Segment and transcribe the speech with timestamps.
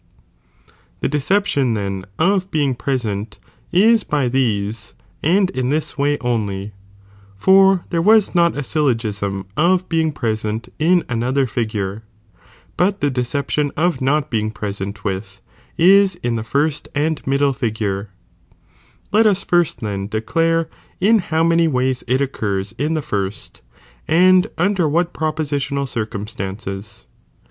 [1.01, 3.37] The deception then of being present,
[3.71, 6.71] is by these, and in this way only,
[7.35, 12.01] (for there was not a syllo" gism of being present in another figure,")
[12.77, 15.39] but the sriuniiniiddit deception of not being present with,
[15.77, 18.09] is in the first J"^ "^'^^^^ and middle figure t
[19.11, 20.67] Let us first then declare
[20.99, 21.29] in Fiioi.b.i.
[21.29, 23.61] bow many ways it occurs in the first,
[24.07, 27.05] and under Jmiui*^ what prupositional circumstances.